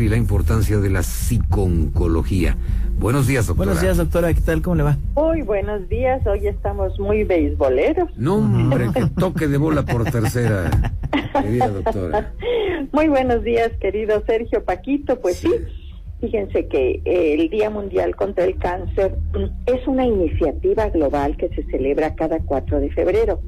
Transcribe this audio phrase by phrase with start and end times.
[0.00, 2.56] Y la importancia de la psiconcología.
[2.98, 3.66] Buenos días, doctora.
[3.66, 4.34] Buenos días, doctora.
[4.34, 4.62] ¿Qué tal?
[4.62, 4.96] ¿Cómo le va?
[5.14, 6.26] Muy buenos días.
[6.26, 8.10] Hoy estamos muy beisboleros.
[8.16, 10.70] No, hombre, que toque de bola por tercera,
[11.42, 12.32] querida doctora.
[12.92, 15.20] Muy buenos días, querido Sergio Paquito.
[15.20, 15.50] Pues sí,
[16.20, 19.16] fíjense que eh, el Día Mundial contra el Cáncer
[19.66, 23.40] es una iniciativa global que se celebra cada 4 de febrero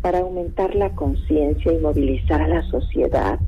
[0.00, 3.38] para aumentar la conciencia y movilizar a la sociedad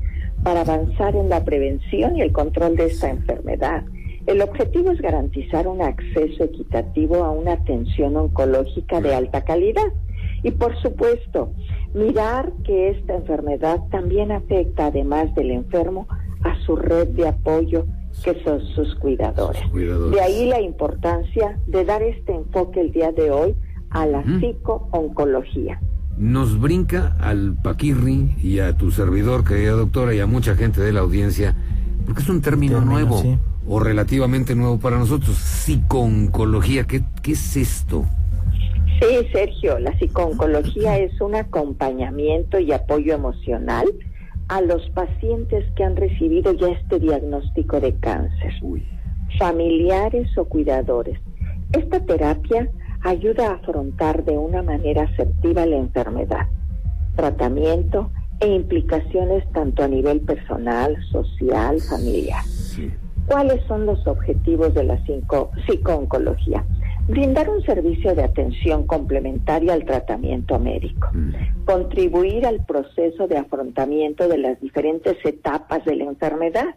[0.43, 3.83] para avanzar en la prevención y el control de esta enfermedad.
[4.25, 9.91] El objetivo es garantizar un acceso equitativo a una atención oncológica de alta calidad
[10.43, 11.51] y, por supuesto,
[11.93, 16.07] mirar que esta enfermedad también afecta, además del enfermo,
[16.43, 17.85] a su red de apoyo
[18.23, 19.61] que son sus cuidadores.
[19.73, 23.55] De ahí la importancia de dar este enfoque el día de hoy
[23.89, 25.79] a la psico-oncología
[26.19, 30.91] nos brinca al Paquirri y a tu servidor, querida doctora, y a mucha gente de
[30.91, 31.55] la audiencia,
[32.05, 33.23] porque es un término, nuevo
[33.65, 35.37] o relativamente nuevo para nosotros.
[35.37, 38.05] Psicooncología, ¿qué, ¿qué es esto?
[38.99, 43.87] Sí, Sergio, la psicooncología es un acompañamiento y apoyo emocional
[44.49, 48.53] a los pacientes que han recibido ya este diagnóstico de cáncer,
[49.37, 51.17] familiares o cuidadores.
[51.71, 52.69] Esta terapia
[53.03, 56.47] ayuda a afrontar de una manera asertiva la enfermedad,
[57.15, 62.43] tratamiento e implicaciones tanto a nivel personal, social, familiar.
[63.25, 64.99] ¿Cuáles son los objetivos de la
[65.67, 66.65] psicooncología?
[67.07, 71.65] Brindar un servicio de atención complementaria al tratamiento médico, mm.
[71.65, 76.75] contribuir al proceso de afrontamiento de las diferentes etapas de la enfermedad,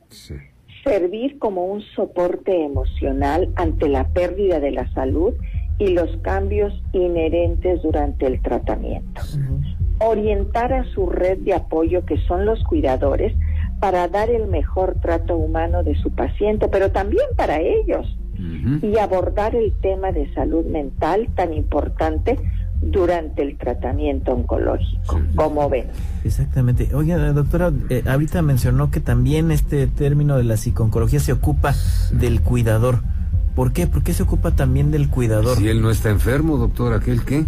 [0.84, 5.34] servir como un soporte emocional ante la pérdida de la salud
[5.78, 9.22] y los cambios inherentes durante el tratamiento.
[9.98, 13.34] Orientar a su red de apoyo, que son los cuidadores,
[13.80, 18.16] para dar el mejor trato humano de su paciente, pero también para ellos.
[18.82, 22.38] Y abordar el tema de salud mental tan importante
[22.82, 25.86] durante el tratamiento oncológico, como ven.
[26.24, 26.94] Exactamente.
[26.94, 31.74] Oiga, doctora, eh, ahorita mencionó que también este término de la psiconcología se ocupa
[32.12, 33.02] del cuidador.
[33.54, 33.86] ¿Por qué?
[33.86, 35.58] ¿Por qué se ocupa también del cuidador?
[35.58, 37.44] Si él no está enfermo, doctor, ¿aquel qué?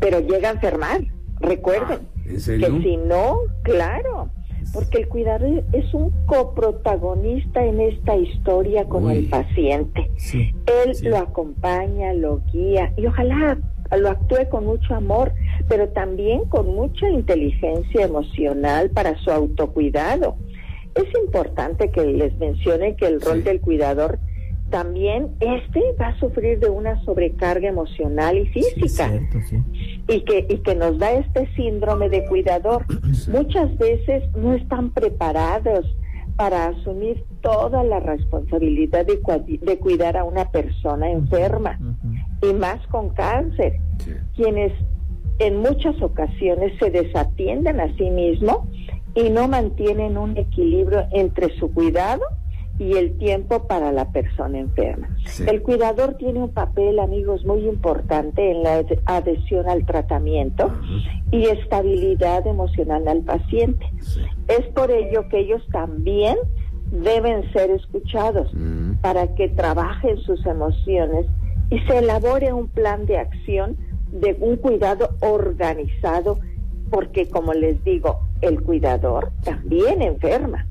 [0.00, 1.00] Pero llega a enfermar,
[1.40, 2.00] recuerden.
[2.00, 2.38] Ah, que
[2.82, 4.30] si no, claro,
[4.72, 10.10] porque el cuidador es un coprotagonista en esta historia con el paciente.
[10.32, 13.58] él lo acompaña, lo guía y ojalá
[13.96, 15.32] lo actúe con mucho amor,
[15.68, 20.36] pero también con mucha inteligencia emocional para su autocuidado.
[20.94, 24.18] Es importante que les mencione que el rol del cuidador
[24.70, 29.10] también este va a sufrir de una sobrecarga emocional y física.
[30.08, 32.84] y que y que nos da este síndrome de cuidador.
[33.28, 35.86] Muchas veces no están preparados
[36.36, 39.18] para asumir toda la responsabilidad de,
[39.60, 41.78] de cuidar a una persona enferma
[42.42, 43.74] y más con cáncer.
[44.36, 44.72] Quienes
[45.40, 48.58] en muchas ocasiones se desatienden a sí mismos
[49.14, 52.22] y no mantienen un equilibrio entre su cuidado
[52.78, 55.08] y el tiempo para la persona enferma.
[55.46, 60.72] El cuidador tiene un papel, amigos, muy importante en la adhesión al tratamiento
[61.32, 63.84] y estabilidad emocional al paciente.
[64.46, 66.36] Es por ello que ellos también
[66.92, 68.50] deben ser escuchados
[69.02, 71.26] para que trabajen sus emociones
[71.70, 73.76] y se elabore un plan de acción
[74.12, 76.38] de un cuidado organizado,
[76.90, 80.66] porque como les digo, el cuidador también enferma.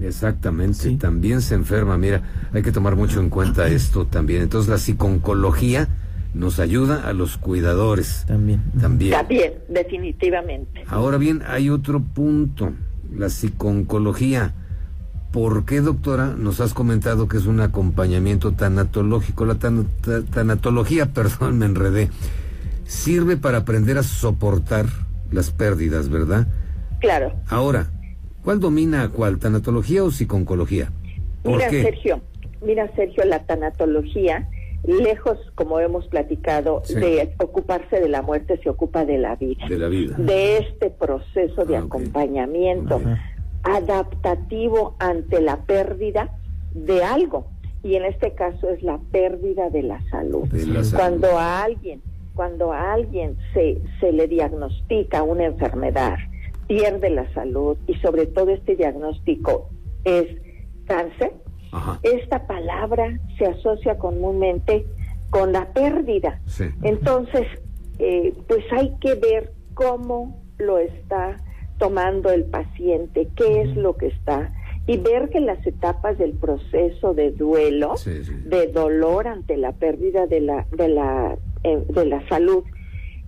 [0.00, 1.96] Exactamente, también se enferma.
[1.96, 4.42] Mira, hay que tomar mucho en cuenta esto también.
[4.42, 5.88] Entonces la psiconcología
[6.34, 8.24] nos ayuda a los cuidadores.
[8.26, 8.62] También.
[8.80, 9.12] También.
[9.12, 10.84] También, definitivamente.
[10.88, 12.72] Ahora bien, hay otro punto,
[13.14, 14.52] la psiconcología.
[15.32, 19.46] ¿Por qué, doctora, nos has comentado que es un acompañamiento tanatológico?
[19.46, 22.10] La tanatología, perdón, me enredé,
[22.86, 24.86] sirve para aprender a soportar
[25.30, 26.46] las pérdidas, ¿verdad?
[27.00, 27.32] Claro.
[27.48, 27.88] Ahora,
[28.44, 30.92] ¿Cuál domina cuál, tanatología o psiconcología?
[31.44, 32.20] Mira, Sergio,
[32.62, 34.48] mira, Sergio, la tanatología,
[34.84, 39.66] lejos, como hemos platicado, de ocuparse de la muerte, se ocupa de la vida.
[39.66, 40.14] De la vida.
[40.18, 43.00] De este proceso de ah, acompañamiento
[43.62, 46.36] adaptativo ante la pérdida
[46.74, 47.46] de algo.
[47.82, 50.48] Y en este caso es la pérdida de la salud.
[50.94, 52.02] Cuando a alguien
[52.34, 56.16] cuando a alguien se, se le diagnostica una enfermedad,
[56.66, 59.70] pierde la salud y sobre todo este diagnóstico
[60.04, 60.26] es
[60.86, 61.32] cáncer,
[62.02, 64.86] esta palabra se asocia comúnmente
[65.30, 66.40] con la pérdida.
[66.82, 67.46] Entonces,
[67.98, 71.36] eh, pues hay que ver cómo lo está
[71.78, 74.52] tomando el paciente, qué es lo que está
[74.86, 80.40] y ver que las etapas del proceso de duelo, de dolor ante la pérdida de
[80.40, 82.64] la de la eh, de la salud,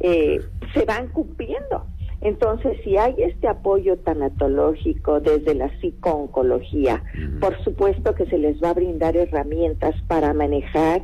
[0.00, 0.40] eh,
[0.74, 1.86] se van cumpliendo.
[2.20, 7.02] Entonces, si hay este apoyo tanatológico desde la psicooncología,
[7.40, 11.02] por supuesto que se les va a brindar herramientas para manejar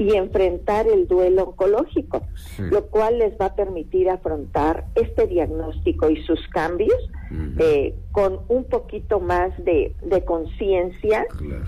[0.00, 2.22] y enfrentar el duelo oncológico,
[2.58, 6.96] lo cual les va a permitir afrontar este diagnóstico y sus cambios
[7.58, 11.26] eh, con un poquito más de, conciencia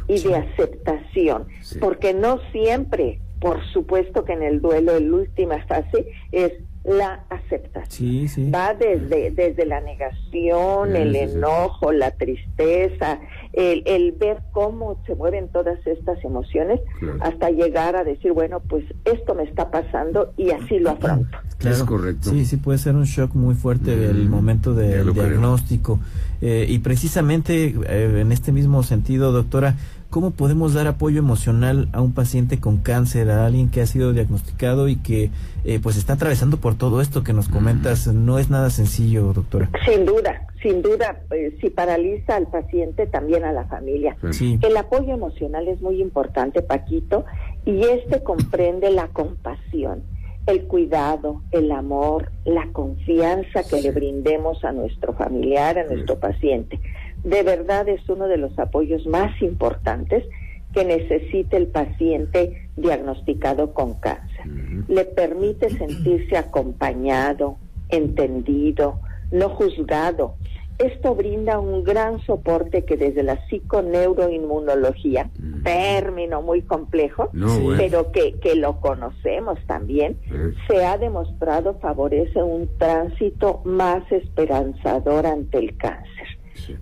[0.09, 1.47] y de aceptación,
[1.79, 6.53] porque no siempre, por supuesto que en el duelo, en la última fase, es
[6.85, 8.53] la aceptación.
[8.53, 13.21] Va desde, desde la negación, el enojo, la tristeza,
[13.53, 16.81] el, el, ver cómo se mueven todas estas emociones
[17.21, 21.39] hasta llegar a decir, bueno, pues esto me está pasando y así lo afronto.
[21.61, 22.31] Es correcto.
[22.31, 26.01] Sí, sí, puede ser un shock muy fuerte mm, el momento del diagnóstico.
[26.41, 29.77] Eh, y precisamente eh, en este mismo sentido, doctora,
[30.13, 34.13] ¿cómo podemos dar apoyo emocional a un paciente con cáncer, a alguien que ha sido
[34.13, 35.31] diagnosticado y que
[35.65, 38.07] eh, pues está atravesando por todo esto que nos comentas?
[38.09, 39.71] No es nada sencillo, doctora.
[39.87, 41.23] Sin duda, sin duda,
[41.63, 44.15] si paraliza al paciente, también a la familia.
[44.61, 47.25] El apoyo emocional es muy importante, Paquito,
[47.65, 50.03] y este comprende la compasión
[50.47, 56.81] el cuidado, el amor, la confianza que le brindemos a nuestro familiar, a nuestro paciente.
[57.25, 60.25] De verdad es uno de los apoyos más importantes
[60.73, 64.47] que necesita el paciente diagnosticado con cáncer.
[64.89, 67.59] Le permite sentirse acompañado,
[67.91, 70.37] entendido, no juzgado,
[70.79, 75.63] esto brinda un gran soporte que desde la psiconeuroinmunología, mm.
[75.63, 77.31] término muy complejo,
[77.77, 80.19] pero que, que, lo conocemos también,
[80.67, 86.27] se ha demostrado favorece un tránsito más esperanzador ante el cáncer.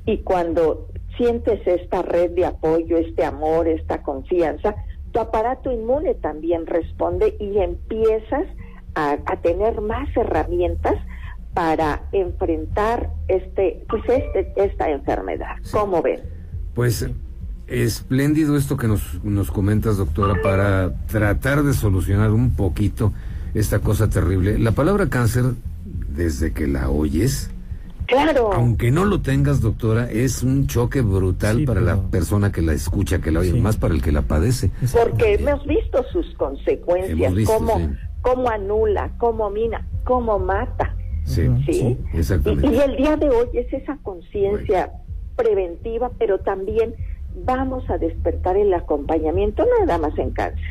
[0.07, 4.75] Y cuando sientes esta red de apoyo, este amor, esta confianza,
[5.13, 8.47] tu aparato inmune también responde y empiezas
[8.95, 10.97] a, a tener más herramientas
[11.55, 15.57] para enfrentar este, pues este, esta enfermedad.
[15.73, 16.21] ¿Cómo ven?
[16.75, 17.09] Pues
[17.67, 23.13] espléndido esto que nos, nos comentas, doctora, para tratar de solucionar un poquito
[23.55, 24.59] esta cosa terrible.
[24.59, 25.45] La palabra cáncer,
[25.85, 27.51] desde que la oyes,
[28.11, 28.53] Claro.
[28.53, 33.21] Aunque no lo tengas, doctora, es un choque brutal para la persona que la escucha,
[33.21, 34.71] que la oye, más para el que la padece.
[34.93, 40.97] Porque hemos visto sus consecuencias, cómo, cómo anula, cómo mina, cómo mata.
[41.25, 42.67] Sí, sí, exactamente.
[42.67, 44.91] Y, el día de hoy es esa conciencia
[45.37, 46.95] preventiva, pero también
[47.45, 50.65] vamos a despertar el acompañamiento, no nada más en cáncer,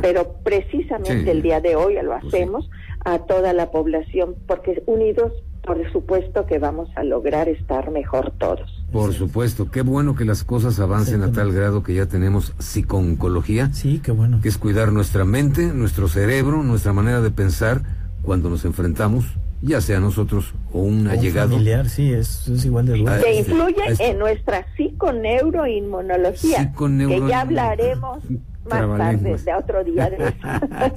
[0.00, 2.70] pero precisamente el día de hoy lo pues hacemos
[3.04, 5.32] a toda la población, porque unidos,
[5.64, 8.84] por supuesto que vamos a lograr estar mejor todos.
[8.92, 13.72] Por supuesto, qué bueno que las cosas avancen a tal grado que ya tenemos psiconcología.
[13.72, 14.40] Sí, qué bueno.
[14.40, 17.82] Que es cuidar nuestra mente, nuestro cerebro, nuestra manera de pensar
[18.22, 21.52] cuando nos enfrentamos ya sea nosotros o un, allegado.
[21.52, 23.18] familiar, sí, es, es igual de duro.
[23.20, 28.18] Se influye en nuestra psiconeuroinmunología, que ya hablaremos
[28.68, 30.34] más tarde, de otro día de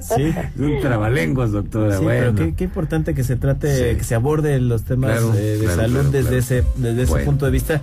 [0.00, 1.98] Sí, un trabalenguas, doctora.
[1.98, 6.06] Sí, pero qué, qué, importante que se trate, que se aborde los temas de, salud
[6.06, 7.82] desde ese, desde ese punto de vista.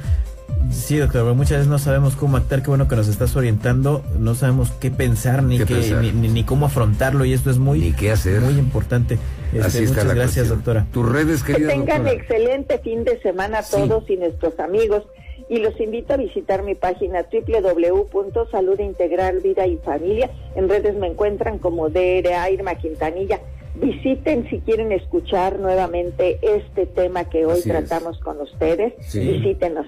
[0.71, 4.35] Sí, doctor, muchas veces no sabemos cómo actuar, qué bueno que nos estás orientando, no
[4.35, 8.11] sabemos qué pensar ni qué, Ni, ni, cómo afrontarlo y esto es muy, ni qué
[8.11, 8.41] hacer.
[8.41, 9.19] muy importante.
[9.53, 10.87] Este, muchas gracias, doctora.
[10.91, 15.03] Tus redes, querida Que tengan excelente fin de semana todos y nuestros amigos
[15.49, 20.29] y los invito a visitar mi página www.salud integral vida y familia.
[20.55, 23.39] En redes me encuentran como DR Irma Quintanilla.
[23.75, 28.93] Visiten si quieren escuchar nuevamente este tema que hoy tratamos con ustedes.
[29.13, 29.85] Visítenos.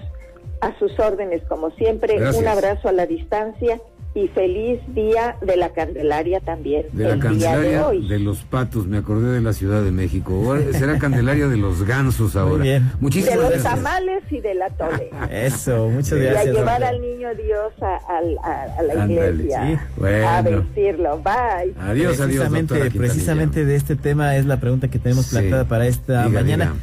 [0.62, 2.18] A sus órdenes, como siempre.
[2.32, 3.80] Un abrazo a la distancia
[4.18, 6.86] y feliz día de la Candelaria también.
[6.92, 10.58] De la Candelaria de, los patos, me acordé de la Ciudad de México.
[10.72, 12.64] Será Candelaria de los gansos ahora.
[12.64, 12.92] bien.
[13.00, 15.12] Muchísimas de los tamales y de la tole.
[15.32, 16.46] Eso, muchas gracias.
[16.46, 19.88] Y a llevar al niño Dios a, la iglesia.
[20.26, 21.22] A decirlo.
[21.22, 21.76] Bye.
[21.80, 22.94] Adiós, precisamente, adiós.
[22.96, 26.74] precisamente de este tema es la pregunta que tenemos plantada para esta mañana.